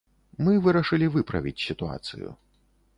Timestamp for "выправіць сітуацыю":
1.17-2.29